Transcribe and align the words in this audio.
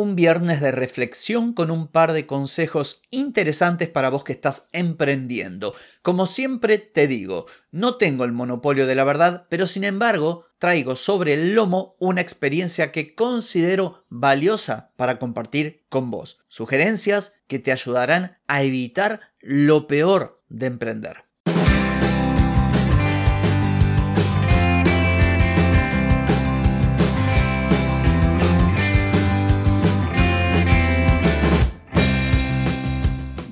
un 0.00 0.16
viernes 0.16 0.60
de 0.60 0.72
reflexión 0.72 1.52
con 1.52 1.70
un 1.70 1.86
par 1.86 2.12
de 2.12 2.26
consejos 2.26 3.02
interesantes 3.10 3.88
para 3.88 4.10
vos 4.10 4.24
que 4.24 4.32
estás 4.32 4.68
emprendiendo. 4.72 5.74
Como 6.02 6.26
siempre 6.26 6.78
te 6.78 7.06
digo, 7.06 7.46
no 7.70 7.96
tengo 7.96 8.24
el 8.24 8.32
monopolio 8.32 8.86
de 8.86 8.94
la 8.94 9.04
verdad, 9.04 9.46
pero 9.48 9.66
sin 9.66 9.84
embargo 9.84 10.46
traigo 10.58 10.96
sobre 10.96 11.34
el 11.34 11.54
lomo 11.54 11.96
una 11.98 12.20
experiencia 12.20 12.92
que 12.92 13.14
considero 13.14 14.04
valiosa 14.08 14.92
para 14.96 15.18
compartir 15.18 15.84
con 15.88 16.10
vos. 16.10 16.38
Sugerencias 16.48 17.34
que 17.46 17.58
te 17.58 17.72
ayudarán 17.72 18.38
a 18.48 18.62
evitar 18.62 19.20
lo 19.40 19.86
peor 19.86 20.42
de 20.48 20.66
emprender. 20.66 21.29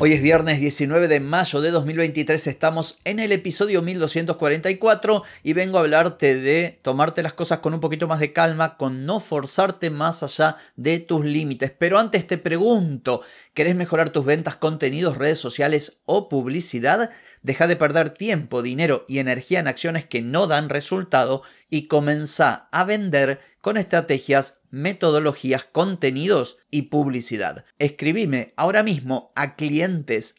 Hoy 0.00 0.12
es 0.12 0.20
viernes 0.20 0.58
19 0.58 1.06
de 1.06 1.20
mayo 1.20 1.60
de 1.60 1.70
2023, 1.70 2.48
estamos 2.48 2.98
en 3.04 3.20
el 3.20 3.30
episodio 3.30 3.80
1244 3.80 5.22
y 5.44 5.52
vengo 5.52 5.78
a 5.78 5.82
hablarte 5.82 6.34
de 6.34 6.80
tomarte 6.82 7.22
las 7.22 7.32
cosas 7.32 7.60
con 7.60 7.74
un 7.74 7.80
poquito 7.80 8.08
más 8.08 8.18
de 8.18 8.32
calma, 8.32 8.76
con 8.76 9.06
no 9.06 9.20
forzarte 9.20 9.90
más 9.90 10.24
allá 10.24 10.56
de 10.74 10.98
tus 10.98 11.24
límites. 11.24 11.70
Pero 11.78 12.00
antes 12.00 12.26
te 12.26 12.38
pregunto, 12.38 13.22
¿querés 13.54 13.76
mejorar 13.76 14.10
tus 14.10 14.24
ventas, 14.24 14.56
contenidos, 14.56 15.16
redes 15.16 15.38
sociales 15.38 16.00
o 16.06 16.28
publicidad? 16.28 17.10
Deja 17.44 17.66
de 17.66 17.76
perder 17.76 18.08
tiempo, 18.08 18.62
dinero 18.62 19.04
y 19.06 19.18
energía 19.18 19.60
en 19.60 19.68
acciones 19.68 20.06
que 20.06 20.22
no 20.22 20.46
dan 20.46 20.70
resultado 20.70 21.42
y 21.68 21.88
comenzá 21.88 22.70
a 22.72 22.84
vender 22.84 23.38
con 23.60 23.76
estrategias, 23.76 24.62
metodologías, 24.70 25.66
contenidos 25.70 26.56
y 26.70 26.82
publicidad. 26.82 27.66
Escribime 27.78 28.54
ahora 28.56 28.82
mismo 28.82 29.30
a 29.36 29.56
clientes 29.56 30.36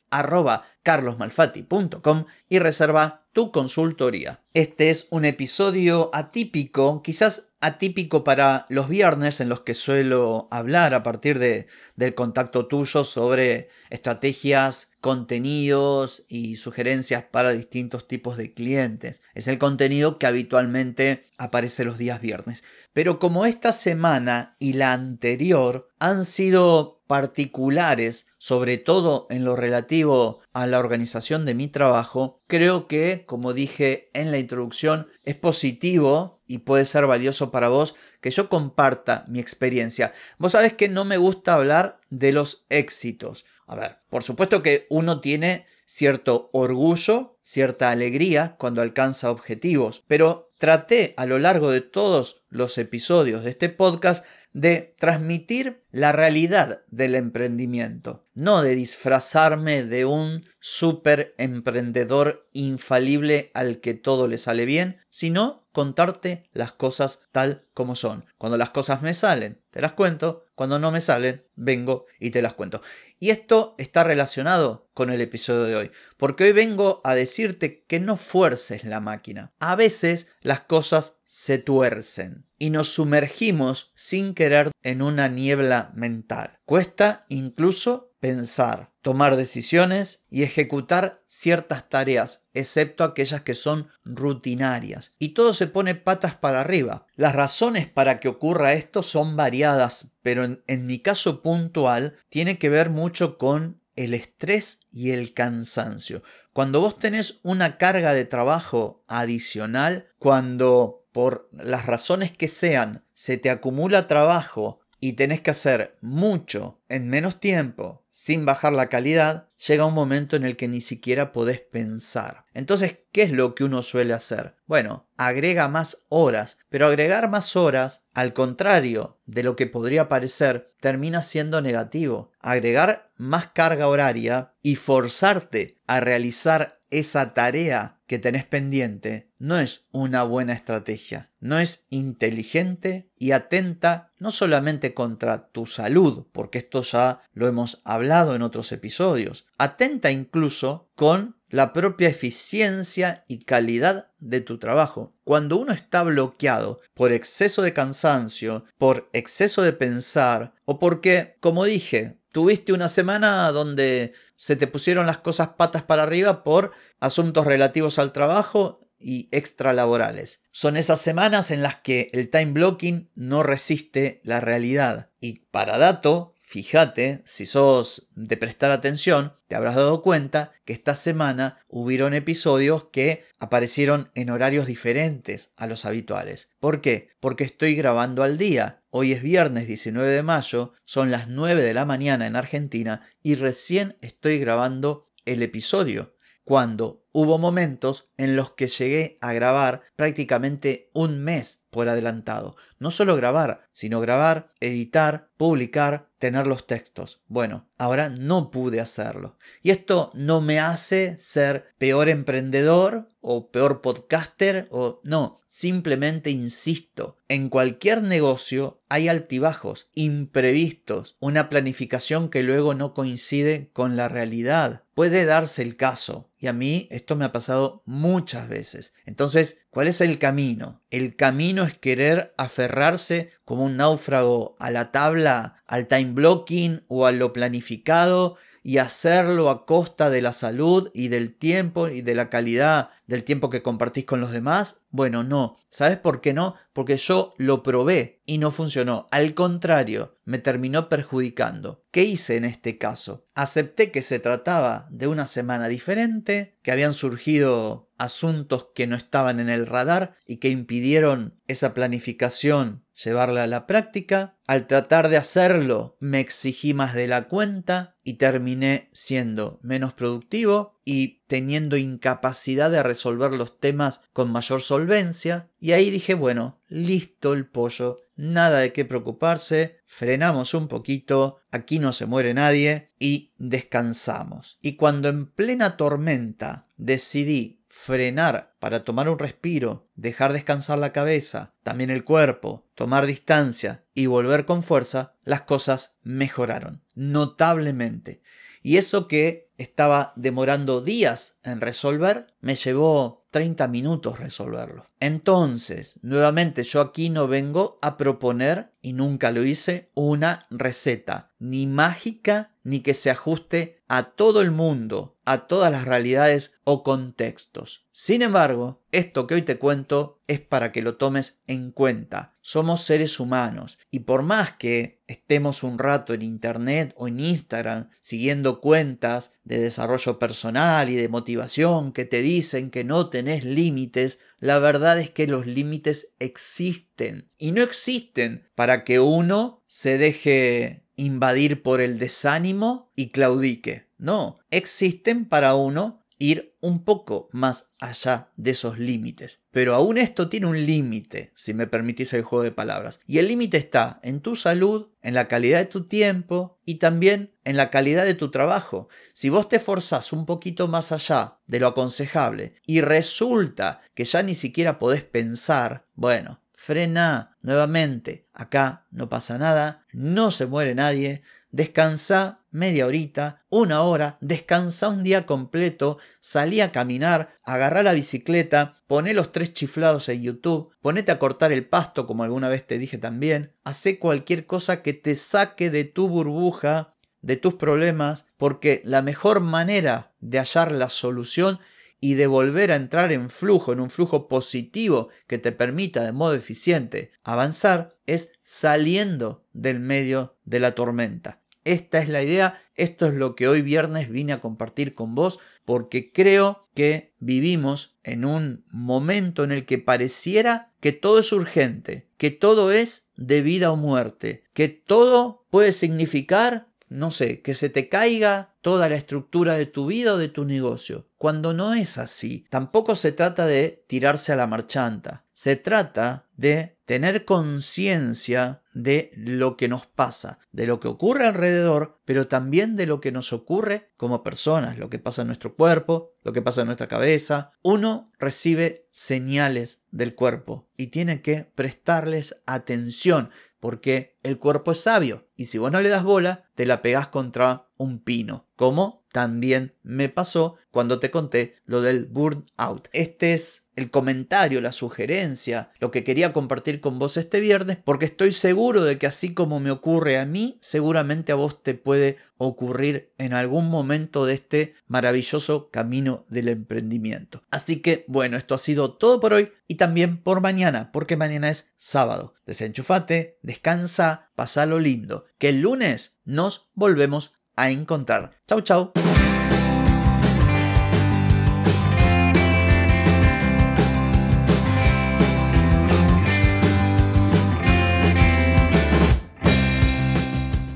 y 2.49 2.57
reserva 2.57 3.27
tu 3.33 3.51
consultoría. 3.51 4.41
Este 4.55 4.89
es 4.89 5.05
un 5.11 5.25
episodio 5.25 6.09
atípico, 6.11 7.03
quizás 7.03 7.49
atípico 7.61 8.23
para 8.23 8.65
los 8.69 8.87
viernes 8.89 9.39
en 9.39 9.49
los 9.49 9.61
que 9.61 9.73
suelo 9.73 10.47
hablar 10.51 10.93
a 10.93 11.03
partir 11.03 11.39
de, 11.39 11.67
del 11.95 12.13
contacto 12.13 12.67
tuyo 12.67 13.03
sobre 13.03 13.69
estrategias, 13.89 14.89
contenidos 15.01 16.25
y 16.27 16.55
sugerencias 16.55 17.23
para 17.23 17.51
distintos 17.51 18.07
tipos 18.07 18.37
de 18.37 18.53
clientes. 18.53 19.21
Es 19.33 19.47
el 19.47 19.57
contenido 19.57 20.17
que 20.17 20.27
habitualmente 20.27 21.25
aparece 21.37 21.85
los 21.85 21.97
días 21.97 22.21
viernes. 22.21 22.63
Pero 22.93 23.19
como 23.19 23.45
esta 23.45 23.71
semana 23.71 24.53
y 24.59 24.73
la 24.73 24.93
anterior 24.93 25.89
han 25.99 26.25
sido 26.25 27.03
particulares, 27.07 28.27
sobre 28.37 28.77
todo 28.77 29.27
en 29.29 29.43
lo 29.43 29.55
relativo 29.55 30.41
a 30.53 30.65
la 30.65 30.79
organización 30.79 31.45
de 31.45 31.53
mi 31.53 31.67
trabajo, 31.67 32.41
creo 32.47 32.87
que, 32.87 33.25
como 33.25 33.53
dije 33.53 34.09
en 34.13 34.31
la 34.31 34.39
introducción, 34.39 35.07
es 35.23 35.35
positivo 35.35 36.34
y 36.47 36.59
puede 36.59 36.85
ser 36.85 37.05
valioso 37.05 37.51
para 37.51 37.69
vos 37.69 37.95
que 38.21 38.31
yo 38.31 38.49
comparta 38.49 39.25
mi 39.27 39.39
experiencia. 39.39 40.13
Vos 40.37 40.53
sabés 40.53 40.73
que 40.73 40.89
no 40.89 41.05
me 41.05 41.17
gusta 41.17 41.53
hablar 41.53 41.99
de 42.09 42.31
los 42.31 42.65
éxitos. 42.69 43.45
A 43.67 43.75
ver, 43.75 43.97
por 44.09 44.23
supuesto 44.23 44.61
que 44.61 44.85
uno 44.89 45.21
tiene 45.21 45.65
cierto 45.85 46.49
orgullo, 46.53 47.37
cierta 47.43 47.91
alegría 47.91 48.55
cuando 48.57 48.81
alcanza 48.81 49.31
objetivos, 49.31 50.03
pero 50.07 50.51
traté 50.57 51.13
a 51.17 51.25
lo 51.25 51.39
largo 51.39 51.71
de 51.71 51.81
todos 51.81 52.43
los 52.49 52.77
episodios 52.77 53.43
de 53.43 53.51
este 53.51 53.69
podcast 53.69 54.25
de 54.53 54.95
transmitir 54.97 55.83
la 55.91 56.13
realidad 56.13 56.83
del 56.87 57.15
emprendimiento, 57.15 58.25
no 58.33 58.61
de 58.61 58.73
disfrazarme 58.73 59.83
de 59.83 60.05
un 60.05 60.45
super 60.61 61.33
emprendedor 61.37 62.45
infalible 62.53 63.51
al 63.53 63.81
que 63.81 63.95
todo 63.95 64.29
le 64.29 64.37
sale 64.37 64.65
bien, 64.65 65.01
sino 65.09 65.64
contarte 65.75 66.49
las 66.53 66.71
cosas 66.71 67.19
tal 67.33 67.67
como 67.73 67.95
son. 67.95 68.23
Cuando 68.37 68.57
las 68.57 68.69
cosas 68.69 69.01
me 69.01 69.13
salen, 69.13 69.61
te 69.71 69.81
las 69.81 69.91
cuento, 69.91 70.45
cuando 70.55 70.79
no 70.79 70.89
me 70.89 71.01
salen, 71.01 71.45
vengo 71.55 72.05
y 72.17 72.29
te 72.29 72.41
las 72.41 72.53
cuento. 72.53 72.81
Y 73.19 73.31
esto 73.31 73.75
está 73.77 74.05
relacionado 74.05 74.89
con 74.93 75.09
el 75.09 75.19
episodio 75.19 75.65
de 75.65 75.75
hoy, 75.75 75.91
porque 76.15 76.45
hoy 76.45 76.53
vengo 76.53 77.01
a 77.03 77.13
decirte 77.13 77.83
que 77.83 77.99
no 77.99 78.15
fuerces 78.15 78.85
la 78.85 79.01
máquina. 79.01 79.51
A 79.59 79.75
veces 79.75 80.27
las 80.39 80.61
cosas 80.61 81.19
se 81.25 81.57
tuercen 81.57 82.47
y 82.57 82.69
nos 82.69 82.87
sumergimos 82.87 83.91
sin 83.95 84.33
querer 84.33 84.71
en 84.81 85.01
una 85.01 85.27
niebla 85.27 85.91
mental. 85.93 86.57
Cuesta 86.63 87.25
incluso 87.27 88.15
pensar, 88.21 88.93
tomar 89.05 89.35
decisiones 89.35 90.23
y 90.31 90.41
ejecutar 90.41 91.21
ciertas 91.27 91.87
tareas, 91.89 92.47
excepto 92.55 93.03
aquellas 93.03 93.43
que 93.43 93.53
son 93.53 93.87
rutinarias. 94.03 95.13
Y 95.19 95.35
todo 95.35 95.53
se 95.53 95.67
pone 95.67 95.93
patas 95.93 96.35
para 96.35 96.61
arriba. 96.61 97.05
Las 97.15 97.35
razones 97.35 97.87
para 97.87 98.19
que 98.19 98.29
ocurra 98.29 98.73
esto 98.73 99.03
son 99.03 99.35
variadas, 99.35 100.07
pero 100.23 100.43
en, 100.43 100.87
mi 100.87 100.97
caso 100.97 101.43
puntual 101.43 102.15
tiene 102.29 102.57
que 102.57 102.69
ver 102.69 102.89
mucho 102.89 103.37
con 103.37 103.79
el 103.95 104.15
estrés 104.15 104.79
y 104.91 105.11
el 105.11 105.35
cansancio. 105.35 106.23
Cuando 106.51 106.81
vos 106.81 106.97
tenés 106.97 107.41
una 107.43 107.77
carga 107.77 108.11
de 108.15 108.25
trabajo 108.25 109.03
adicional, 109.07 110.07
cuando 110.17 111.05
por 111.11 111.47
las 111.51 111.85
razones 111.85 112.31
que 112.31 112.47
sean 112.47 113.05
se 113.13 113.37
te 113.37 113.51
acumula 113.51 114.07
trabajo 114.07 114.79
y 114.99 115.13
tenés 115.13 115.41
que 115.41 115.51
hacer 115.51 115.95
mucho 116.01 116.81
en 116.89 117.07
menos 117.07 117.39
tiempo 117.39 118.04
sin 118.17 118.45
bajar 118.45 118.71
la 118.71 118.87
calidad, 118.87 119.49
llega 119.67 119.85
un 119.85 119.93
momento 119.93 120.37
en 120.37 120.45
el 120.45 120.55
que 120.55 120.69
ni 120.69 120.79
siquiera 120.79 121.33
podés 121.33 121.59
pensar. 121.59 122.45
Entonces, 122.53 122.99
¿qué 123.11 123.23
es 123.23 123.31
lo 123.31 123.55
que 123.55 123.65
uno 123.65 123.83
suele 123.83 124.13
hacer? 124.13 124.55
Bueno, 124.67 125.09
agrega 125.17 125.67
más 125.67 126.01
horas, 126.07 126.57
pero 126.69 126.87
agregar 126.87 127.29
más 127.29 127.57
horas, 127.57 128.05
al 128.13 128.31
contrario 128.31 129.19
de 129.25 129.43
lo 129.43 129.57
que 129.57 129.67
podría 129.67 130.07
parecer, 130.07 130.73
termina 130.79 131.21
siendo 131.21 131.61
negativo. 131.61 132.31
Agregar 132.39 133.11
más 133.17 133.47
carga 133.47 133.89
horaria 133.89 134.53
y 134.61 134.77
forzarte 134.77 135.81
a 135.85 135.99
realizar 135.99 136.79
esa 136.91 137.33
tarea 137.33 137.94
que 138.07 138.19
tenés 138.19 138.45
pendiente 138.45 139.31
no 139.39 139.59
es 139.59 139.85
una 139.91 140.23
buena 140.23 140.53
estrategia, 140.53 141.31
no 141.39 141.59
es 141.59 141.83
inteligente 141.89 143.09
y 143.17 143.31
atenta 143.31 144.11
no 144.17 144.31
solamente 144.31 144.93
contra 144.93 145.47
tu 145.47 145.65
salud, 145.65 146.25
porque 146.31 146.59
esto 146.59 146.81
ya 146.83 147.21
lo 147.33 147.47
hemos 147.47 147.81
hablado 147.83 148.35
en 148.35 148.41
otros 148.41 148.71
episodios, 148.71 149.45
atenta 149.57 150.11
incluso 150.11 150.89
con 150.95 151.35
la 151.49 151.73
propia 151.73 152.09
eficiencia 152.09 153.23
y 153.27 153.45
calidad 153.45 154.11
de 154.19 154.41
tu 154.41 154.57
trabajo. 154.57 155.15
Cuando 155.23 155.57
uno 155.57 155.73
está 155.73 156.03
bloqueado 156.03 156.81
por 156.93 157.11
exceso 157.11 157.61
de 157.61 157.73
cansancio, 157.73 158.65
por 158.77 159.09
exceso 159.13 159.61
de 159.61 159.73
pensar, 159.73 160.53
o 160.65 160.79
porque, 160.79 161.37
como 161.39 161.63
dije, 161.63 162.17
tuviste 162.31 162.73
una 162.73 162.89
semana 162.89 163.49
donde 163.53 164.11
se 164.35 164.55
te 164.55 164.67
pusieron 164.67 165.05
las 165.07 165.17
cosas 165.17 165.49
patas 165.57 165.83
para 165.83 166.03
arriba 166.03 166.43
por 166.43 166.71
asuntos 166.99 167.45
relativos 167.45 167.99
al 167.99 168.13
trabajo 168.13 168.79
y 168.97 169.29
extralaborales. 169.31 170.41
Son 170.51 170.77
esas 170.77 171.01
semanas 171.01 171.51
en 171.51 171.61
las 171.61 171.75
que 171.75 172.09
el 172.13 172.29
time 172.29 172.51
blocking 172.51 173.11
no 173.15 173.43
resiste 173.43 174.21
la 174.23 174.39
realidad. 174.39 175.11
Y 175.19 175.45
para 175.51 175.77
dato, 175.77 176.34
fíjate, 176.55 177.21
si 177.25 177.45
sos 177.45 178.07
de 178.15 178.37
prestar 178.37 178.71
atención, 178.71 179.33
te 179.49 179.55
habrás 179.55 179.75
dado 179.75 180.01
cuenta 180.01 180.53
que 180.63 180.71
esta 180.71 180.95
semana 180.95 181.59
hubieron 181.67 182.13
episodios 182.13 182.85
que 182.93 183.25
aparecieron 183.39 184.09
en 184.15 184.29
horarios 184.29 184.65
diferentes 184.65 185.51
a 185.57 185.67
los 185.67 185.83
habituales. 185.83 186.49
¿Por 186.61 186.79
qué? 186.79 187.09
Porque 187.19 187.43
estoy 187.43 187.75
grabando 187.75 188.23
al 188.23 188.37
día. 188.37 188.83
Hoy 188.89 189.11
es 189.11 189.21
viernes 189.21 189.67
19 189.67 190.09
de 190.09 190.23
mayo, 190.23 190.71
son 190.85 191.11
las 191.11 191.27
9 191.27 191.61
de 191.61 191.73
la 191.73 191.83
mañana 191.83 192.25
en 192.25 192.37
Argentina 192.37 193.01
y 193.21 193.35
recién 193.35 193.97
estoy 193.99 194.39
grabando 194.39 195.11
el 195.25 195.43
episodio. 195.43 196.14
Cuando 196.45 197.03
hubo 197.11 197.37
momentos 197.37 198.09
en 198.17 198.35
los 198.35 198.51
que 198.51 198.67
llegué 198.67 199.15
a 199.19 199.33
grabar 199.33 199.81
prácticamente 199.95 200.89
un 200.93 201.23
mes 201.23 201.63
por 201.71 201.89
adelantado. 201.89 202.55
No 202.77 202.91
solo 202.91 203.15
grabar, 203.15 203.67
sino 203.73 203.99
grabar, 203.99 204.53
editar, 204.59 205.29
publicar, 205.37 206.09
tener 206.19 206.45
los 206.45 206.67
textos. 206.67 207.21
Bueno, 207.27 207.67
ahora 207.77 208.09
no 208.09 208.51
pude 208.51 208.79
hacerlo. 208.79 209.37
Y 209.61 209.71
esto 209.71 210.11
no 210.13 210.39
me 210.39 210.59
hace 210.59 211.17
ser 211.17 211.73
peor 211.77 212.09
emprendedor 212.09 213.09
o 213.21 213.49
peor 213.49 213.81
podcaster 213.81 214.67
o 214.69 215.01
no, 215.03 215.39
simplemente 215.47 216.29
insisto, 216.29 217.17
en 217.27 217.49
cualquier 217.49 218.03
negocio 218.03 218.81
hay 218.87 219.07
altibajos, 219.07 219.89
imprevistos, 219.95 221.15
una 221.19 221.49
planificación 221.49 222.29
que 222.29 222.43
luego 222.43 222.75
no 222.75 222.93
coincide 222.93 223.71
con 223.73 223.95
la 223.95 224.07
realidad. 224.09 224.84
Puede 224.95 225.25
darse 225.25 225.61
el 225.61 225.75
caso, 225.75 226.31
y 226.37 226.47
a 226.47 226.53
mí 226.53 226.87
esto 226.89 227.17
me 227.17 227.25
ha 227.25 227.33
pasado 227.33 227.83
muchas 227.85 228.47
veces. 228.47 228.93
Entonces, 229.05 229.59
¿cuál 229.69 229.87
es 229.87 229.99
el 229.99 230.19
camino? 230.19 230.83
El 230.89 231.17
camino 231.17 231.65
es 231.65 231.77
querer 231.77 232.31
aferrarse 232.37 233.31
como 233.43 233.65
un 233.65 233.75
náufrago 233.75 234.55
a 234.57 234.71
la 234.71 234.93
tabla, 234.93 235.61
al 235.67 235.87
time 235.89 236.13
blocking 236.13 236.85
o 236.87 237.05
a 237.05 237.11
lo 237.11 237.33
planificado 237.33 238.37
y 238.67 238.79
hacerlo 238.79 239.51
a 239.51 239.67
costa 239.67 240.09
de 240.09 240.23
la 240.23 240.33
salud 240.33 240.89
y 240.91 241.09
del 241.09 241.35
tiempo 241.35 241.87
y 241.87 242.01
de 242.01 242.15
la 242.15 242.31
calidad 242.31 242.89
del 243.05 243.23
tiempo 243.23 243.51
que 243.51 243.61
compartís 243.61 244.05
con 244.05 244.21
los 244.21 244.31
demás? 244.31 244.81
Bueno, 244.89 245.23
no. 245.23 245.57
¿Sabes 245.69 245.99
por 245.99 246.19
qué 246.19 246.33
no? 246.33 246.55
Porque 246.73 246.97
yo 246.97 247.35
lo 247.37 247.61
probé 247.61 248.23
y 248.25 248.39
no 248.39 248.49
funcionó. 248.49 249.05
Al 249.11 249.35
contrario, 249.35 250.17
me 250.25 250.39
terminó 250.39 250.89
perjudicando. 250.89 251.85
¿Qué 251.91 252.05
hice 252.05 252.37
en 252.37 252.45
este 252.45 252.79
caso? 252.79 253.27
Acepté 253.35 253.91
que 253.91 254.01
se 254.01 254.17
trataba 254.17 254.87
de 254.89 255.05
una 255.05 255.27
semana 255.27 255.67
diferente, 255.67 256.57
que 256.63 256.71
habían 256.71 256.95
surgido 256.95 257.91
asuntos 257.99 258.69
que 258.73 258.87
no 258.87 258.95
estaban 258.95 259.39
en 259.39 259.49
el 259.49 259.67
radar 259.67 260.15
y 260.25 260.37
que 260.37 260.49
impidieron 260.49 261.39
esa 261.47 261.75
planificación 261.75 262.84
llevarla 263.03 263.43
a 263.43 263.47
la 263.47 263.67
práctica. 263.67 264.37
Al 264.47 264.67
tratar 264.67 265.09
de 265.09 265.17
hacerlo 265.17 265.97
me 265.99 266.19
exigí 266.19 266.73
más 266.73 266.93
de 266.93 267.07
la 267.07 267.27
cuenta 267.27 267.95
y 268.03 268.13
terminé 268.13 268.89
siendo 268.93 269.59
menos 269.61 269.93
productivo 269.93 270.79
y 270.85 271.23
teniendo 271.27 271.77
incapacidad 271.77 272.69
de 272.69 272.83
resolver 272.83 273.31
los 273.33 273.59
temas 273.59 274.01
con 274.13 274.31
mayor 274.31 274.61
solvencia. 274.61 275.49
Y 275.59 275.71
ahí 275.71 275.89
dije, 275.89 276.13
bueno, 276.13 276.61
listo 276.67 277.33
el 277.33 277.47
pollo, 277.47 278.01
nada 278.15 278.59
de 278.59 278.71
qué 278.71 278.85
preocuparse, 278.85 279.79
frenamos 279.85 280.53
un 280.53 280.67
poquito, 280.67 281.37
aquí 281.51 281.79
no 281.79 281.93
se 281.93 282.05
muere 282.05 282.33
nadie 282.33 282.91
y 282.99 283.33
descansamos. 283.37 284.59
Y 284.61 284.75
cuando 284.75 285.09
en 285.09 285.25
plena 285.25 285.77
tormenta 285.77 286.67
decidí 286.77 287.54
frenar 287.77 288.55
para 288.59 288.83
tomar 288.83 289.09
un 289.09 289.19
respiro, 289.19 289.87
dejar 289.95 290.33
descansar 290.33 290.79
la 290.79 290.91
cabeza, 290.91 291.53
también 291.61 291.91
el 291.91 292.03
cuerpo, 292.03 292.65
tomar 292.73 293.05
distancia 293.05 293.83
y 293.93 294.07
volver 294.07 294.45
con 294.45 294.63
fuerza, 294.63 295.13
las 295.23 295.41
cosas 295.41 295.95
mejoraron 296.01 296.81
notablemente. 296.95 298.21
Y 298.63 298.77
eso 298.77 299.07
que 299.07 299.51
estaba 299.57 300.13
demorando 300.15 300.81
días 300.81 301.37
en 301.43 301.61
resolver, 301.61 302.33
me 302.39 302.55
llevó 302.55 303.27
30 303.29 303.67
minutos 303.67 304.17
resolverlo. 304.17 304.87
Entonces, 304.99 305.99
nuevamente 306.01 306.63
yo 306.63 306.81
aquí 306.81 307.09
no 307.09 307.27
vengo 307.27 307.77
a 307.81 307.97
proponer, 307.97 308.71
y 308.81 308.93
nunca 308.93 309.31
lo 309.31 309.43
hice, 309.43 309.91
una 309.93 310.47
receta, 310.49 311.33
ni 311.37 311.67
mágica, 311.67 312.55
ni 312.63 312.79
que 312.79 312.95
se 312.95 313.11
ajuste 313.11 313.74
a 313.87 314.03
todo 314.03 314.41
el 314.41 314.51
mundo, 314.51 315.17
a 315.25 315.47
todas 315.47 315.71
las 315.71 315.85
realidades 315.85 316.55
o 316.63 316.83
contextos. 316.83 317.85
Sin 317.91 318.21
embargo, 318.21 318.83
esto 318.91 319.27
que 319.27 319.35
hoy 319.35 319.41
te 319.41 319.57
cuento 319.57 320.21
es 320.27 320.39
para 320.39 320.71
que 320.71 320.81
lo 320.81 320.97
tomes 320.97 321.39
en 321.47 321.71
cuenta. 321.71 322.35
Somos 322.41 322.83
seres 322.83 323.19
humanos 323.19 323.77
y 323.91 323.99
por 324.01 324.23
más 324.23 324.53
que 324.53 325.01
estemos 325.07 325.63
un 325.63 325.77
rato 325.77 326.13
en 326.13 326.21
internet 326.21 326.93
o 326.97 327.07
en 327.07 327.19
Instagram 327.19 327.89
siguiendo 328.01 328.61
cuentas 328.61 329.33
de 329.43 329.59
desarrollo 329.59 330.17
personal 330.19 330.89
y 330.89 330.95
de 330.95 331.09
motivación 331.09 331.91
que 331.91 332.05
te 332.05 332.21
dicen 332.21 332.71
que 332.71 332.83
no 332.83 333.09
tenés 333.09 333.43
límites, 333.43 334.19
la 334.39 334.59
verdad 334.59 334.99
es 334.99 335.09
que 335.09 335.27
los 335.27 335.45
límites 335.45 336.13
existen 336.19 337.29
y 337.37 337.51
no 337.51 337.61
existen 337.61 338.49
para 338.55 338.83
que 338.83 338.99
uno 338.99 339.63
se 339.67 339.97
deje 339.97 340.84
invadir 340.95 341.63
por 341.63 341.81
el 341.81 341.99
desánimo 341.99 342.91
y 342.95 343.09
claudique. 343.09 343.87
No, 343.97 344.39
existen 344.51 345.25
para 345.25 345.55
uno 345.55 346.05
ir 346.17 346.55
un 346.61 346.83
poco 346.83 347.29
más 347.31 347.69
allá 347.79 348.31
de 348.37 348.51
esos 348.51 348.79
límites. 348.79 349.41
Pero 349.51 349.75
aún 349.75 349.97
esto 349.97 350.29
tiene 350.29 350.47
un 350.47 350.65
límite, 350.65 351.33
si 351.35 351.53
me 351.53 351.67
permitís 351.67 352.13
el 352.13 352.23
juego 352.23 352.43
de 352.43 352.51
palabras. 352.51 352.99
Y 353.05 353.17
el 353.17 353.27
límite 353.27 353.57
está 353.57 353.99
en 354.01 354.21
tu 354.21 354.35
salud, 354.35 354.89
en 355.01 355.13
la 355.13 355.27
calidad 355.27 355.59
de 355.59 355.65
tu 355.65 355.87
tiempo 355.87 356.59
y 356.65 356.75
también 356.75 357.35
en 357.43 357.57
la 357.57 357.69
calidad 357.69 358.05
de 358.05 358.13
tu 358.13 358.31
trabajo. 358.31 358.87
Si 359.13 359.29
vos 359.29 359.49
te 359.49 359.59
forzás 359.59 360.13
un 360.13 360.25
poquito 360.25 360.67
más 360.67 360.91
allá 360.91 361.39
de 361.47 361.59
lo 361.59 361.67
aconsejable 361.67 362.55
y 362.65 362.81
resulta 362.81 363.81
que 363.93 364.05
ya 364.05 364.23
ni 364.23 364.35
siquiera 364.35 364.79
podés 364.79 365.03
pensar, 365.03 365.85
bueno, 365.93 366.41
frena 366.65 367.37
nuevamente. 367.41 368.27
Acá 368.33 368.87
no 368.89 369.07
pasa 369.07 369.37
nada, 369.37 369.85
no 369.93 370.31
se 370.31 370.47
muere 370.47 370.73
nadie, 370.73 371.21
descansa 371.51 372.39
media 372.49 372.87
horita, 372.87 373.45
una 373.49 373.81
hora, 373.83 374.17
descansa 374.19 374.89
un 374.89 375.03
día 375.03 375.27
completo, 375.27 375.99
salí 376.21 376.61
a 376.61 376.71
caminar, 376.71 377.37
agarrá 377.43 377.83
la 377.83 377.93
bicicleta, 377.93 378.81
poné 378.87 379.13
los 379.13 379.31
tres 379.31 379.53
chiflados 379.53 380.09
en 380.09 380.23
YouTube, 380.23 380.71
ponete 380.81 381.11
a 381.11 381.19
cortar 381.19 381.51
el 381.51 381.67
pasto 381.67 382.07
como 382.07 382.23
alguna 382.23 382.49
vez 382.49 382.65
te 382.65 382.79
dije 382.79 382.97
también, 382.97 383.53
hacé 383.63 383.99
cualquier 383.99 384.47
cosa 384.47 384.81
que 384.81 384.93
te 384.93 385.15
saque 385.15 385.69
de 385.69 385.83
tu 385.83 386.09
burbuja, 386.09 386.95
de 387.21 387.37
tus 387.37 387.53
problemas, 387.53 388.25
porque 388.37 388.81
la 388.85 389.03
mejor 389.03 389.39
manera 389.39 390.13
de 390.19 390.39
hallar 390.39 390.71
la 390.71 390.89
solución 390.89 391.59
y 392.05 392.13
de 392.13 392.27
volver 392.27 392.71
a 392.71 392.75
entrar 392.75 393.11
en 393.11 393.31
flujo, 393.31 393.73
en 393.73 393.79
un 393.79 393.89
flujo 393.89 394.27
positivo 394.27 395.09
que 395.25 395.39
te 395.39 395.51
permita 395.51 396.03
de 396.03 396.11
modo 396.11 396.35
eficiente 396.35 397.09
avanzar, 397.23 397.97
es 398.05 398.31
saliendo 398.43 399.43
del 399.53 399.79
medio 399.79 400.35
de 400.45 400.59
la 400.59 400.75
tormenta. 400.75 401.41
Esta 401.63 401.97
es 401.97 402.09
la 402.09 402.21
idea, 402.21 402.61
esto 402.75 403.07
es 403.07 403.15
lo 403.15 403.33
que 403.33 403.47
hoy 403.47 403.63
viernes 403.63 404.11
vine 404.11 404.33
a 404.33 404.39
compartir 404.39 404.93
con 404.93 405.15
vos 405.15 405.39
porque 405.65 406.11
creo 406.11 406.67
que 406.75 407.15
vivimos 407.17 407.97
en 408.03 408.23
un 408.23 408.65
momento 408.69 409.43
en 409.43 409.51
el 409.51 409.65
que 409.65 409.79
pareciera 409.79 410.73
que 410.81 410.91
todo 410.91 411.17
es 411.17 411.31
urgente, 411.31 412.07
que 412.17 412.29
todo 412.29 412.71
es 412.71 413.07
de 413.15 413.41
vida 413.41 413.71
o 413.71 413.77
muerte, 413.77 414.43
que 414.53 414.69
todo 414.69 415.43
puede 415.49 415.73
significar, 415.73 416.67
no 416.87 417.09
sé, 417.09 417.41
que 417.41 417.55
se 417.55 417.69
te 417.69 417.89
caiga 417.89 418.53
toda 418.65 418.89
la 418.89 418.95
estructura 418.95 419.53
de 419.53 419.67
tu 419.67 419.85
vida 419.85 420.15
o 420.15 420.17
de 420.17 420.27
tu 420.27 420.43
negocio, 420.43 421.07
cuando 421.17 421.53
no 421.53 421.75
es 421.75 421.99
así. 421.99 422.47
Tampoco 422.49 422.95
se 422.95 423.11
trata 423.11 423.45
de 423.45 423.85
tirarse 423.85 424.33
a 424.33 424.35
la 424.35 424.47
marchanta, 424.47 425.23
se 425.33 425.55
trata 425.55 426.25
de 426.35 426.75
tener 426.85 427.25
conciencia 427.25 428.63
de 428.73 429.11
lo 429.15 429.55
que 429.55 429.67
nos 429.67 429.85
pasa, 429.85 430.39
de 430.51 430.65
lo 430.65 430.79
que 430.79 430.87
ocurre 430.87 431.27
alrededor, 431.27 431.99
pero 432.05 432.27
también 432.27 432.75
de 432.75 432.87
lo 432.87 433.01
que 433.01 433.11
nos 433.11 433.33
ocurre 433.33 433.91
como 433.97 434.23
personas, 434.23 434.79
lo 434.79 434.89
que 434.89 434.97
pasa 434.97 435.21
en 435.21 435.27
nuestro 435.27 435.53
cuerpo, 435.55 436.15
lo 436.23 436.33
que 436.33 436.41
pasa 436.41 436.61
en 436.61 436.67
nuestra 436.67 436.87
cabeza. 436.87 437.51
Uno 437.61 438.11
recibe 438.17 438.87
señales 438.89 439.83
del 439.91 440.15
cuerpo 440.15 440.67
y 440.75 440.87
tiene 440.87 441.21
que 441.21 441.51
prestarles 441.53 442.37
atención 442.47 443.29
porque 443.59 444.17
el 444.23 444.37
cuerpo 444.37 444.71
es 444.71 444.81
sabio 444.81 445.27
y 445.35 445.47
si 445.47 445.57
vos 445.57 445.71
no 445.71 445.81
le 445.81 445.89
das 445.89 446.03
bola, 446.03 446.45
te 446.55 446.65
la 446.65 446.81
pegás 446.81 447.07
contra 447.07 447.64
un 447.77 447.99
pino, 447.99 448.47
como 448.55 449.05
también 449.11 449.73
me 449.81 450.09
pasó 450.09 450.57
cuando 450.71 450.99
te 450.99 451.09
conté 451.09 451.55
lo 451.65 451.81
del 451.81 452.05
burnout. 452.05 452.89
Este 452.91 453.33
es 453.33 453.65
el 453.77 453.89
comentario, 453.89 454.59
la 454.59 454.73
sugerencia, 454.73 455.71
lo 455.79 455.89
que 455.89 456.03
quería 456.03 456.33
compartir 456.33 456.81
con 456.81 456.99
vos 456.99 457.15
este 457.15 457.39
viernes, 457.39 457.77
porque 457.83 458.05
estoy 458.05 458.33
seguro 458.33 458.83
de 458.83 458.97
que 458.97 459.07
así 459.07 459.33
como 459.33 459.61
me 459.61 459.71
ocurre 459.71 460.19
a 460.19 460.25
mí, 460.25 460.57
seguramente 460.61 461.31
a 461.31 461.35
vos 461.35 461.63
te 461.63 461.75
puede 461.75 462.17
ocurrir 462.37 463.13
en 463.17 463.33
algún 463.33 463.69
momento 463.69 464.25
de 464.25 464.33
este 464.33 464.75
maravilloso 464.87 465.69
camino 465.69 466.25
del 466.29 466.49
emprendimiento. 466.49 467.41
Así 467.51 467.77
que 467.81 468.03
bueno, 468.09 468.35
esto 468.35 468.53
ha 468.53 468.59
sido 468.59 468.95
todo 468.95 469.21
por 469.21 469.33
hoy 469.33 469.53
y 469.67 469.75
también 469.75 470.21
por 470.21 470.41
mañana, 470.41 470.91
porque 470.91 471.15
mañana 471.15 471.49
es 471.49 471.71
sábado. 471.77 472.33
Desenchufate, 472.45 473.39
descansa, 473.41 474.29
lo 474.67 474.79
lindo, 474.79 475.25
que 475.37 475.49
el 475.49 475.61
lunes 475.61 476.17
nos 476.25 476.69
volvemos 476.73 477.33
a 477.55 477.71
encontrar. 477.71 478.31
Chau, 478.47 478.61
chau. 478.61 478.91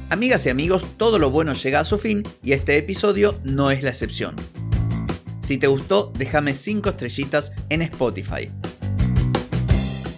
Amigas 0.09 0.45
y 0.47 0.49
amigos, 0.49 0.85
todo 0.97 1.17
lo 1.17 1.29
bueno 1.29 1.53
llega 1.53 1.79
a 1.79 1.85
su 1.85 1.97
fin 1.97 2.23
y 2.43 2.51
este 2.51 2.75
episodio 2.77 3.39
no 3.43 3.71
es 3.71 3.83
la 3.83 3.89
excepción. 3.89 4.35
Si 5.43 5.57
te 5.57 5.67
gustó, 5.67 6.11
déjame 6.17 6.53
5 6.53 6.89
estrellitas 6.89 7.53
en 7.69 7.83
Spotify. 7.83 8.51